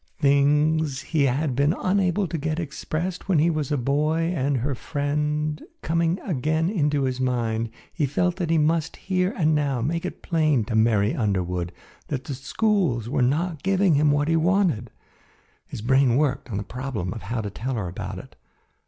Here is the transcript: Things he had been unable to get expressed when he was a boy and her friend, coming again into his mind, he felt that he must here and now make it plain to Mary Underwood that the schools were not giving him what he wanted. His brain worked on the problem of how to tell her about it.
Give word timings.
Things 0.17 1.01
he 1.01 1.25
had 1.27 1.55
been 1.55 1.75
unable 1.79 2.27
to 2.27 2.37
get 2.39 2.59
expressed 2.59 3.29
when 3.29 3.37
he 3.37 3.51
was 3.51 3.71
a 3.71 3.77
boy 3.77 4.33
and 4.35 4.57
her 4.57 4.73
friend, 4.73 5.61
coming 5.83 6.19
again 6.21 6.71
into 6.71 7.03
his 7.03 7.21
mind, 7.21 7.69
he 7.93 8.07
felt 8.07 8.37
that 8.37 8.49
he 8.49 8.57
must 8.57 8.95
here 8.95 9.31
and 9.37 9.53
now 9.53 9.79
make 9.79 10.03
it 10.03 10.23
plain 10.23 10.65
to 10.65 10.75
Mary 10.75 11.13
Underwood 11.13 11.71
that 12.07 12.23
the 12.23 12.33
schools 12.33 13.07
were 13.09 13.21
not 13.21 13.61
giving 13.61 13.93
him 13.93 14.09
what 14.09 14.27
he 14.27 14.35
wanted. 14.35 14.89
His 15.67 15.83
brain 15.83 16.17
worked 16.17 16.49
on 16.49 16.57
the 16.57 16.63
problem 16.63 17.13
of 17.13 17.21
how 17.21 17.41
to 17.41 17.51
tell 17.51 17.75
her 17.75 17.87
about 17.87 18.17
it. 18.17 18.35